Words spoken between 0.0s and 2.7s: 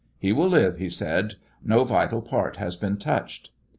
"He will live," he said. "No vital part